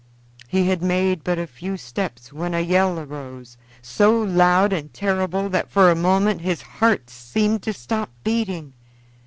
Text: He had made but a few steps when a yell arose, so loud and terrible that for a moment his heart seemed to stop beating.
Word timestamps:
He 0.47 0.63
had 0.67 0.81
made 0.81 1.23
but 1.23 1.37
a 1.37 1.45
few 1.45 1.77
steps 1.77 2.33
when 2.33 2.55
a 2.55 2.59
yell 2.59 2.97
arose, 2.99 3.55
so 3.83 4.19
loud 4.19 4.73
and 4.73 4.91
terrible 4.91 5.47
that 5.49 5.69
for 5.69 5.91
a 5.91 5.95
moment 5.95 6.41
his 6.41 6.63
heart 6.63 7.11
seemed 7.11 7.61
to 7.61 7.71
stop 7.73 8.09
beating. 8.23 8.73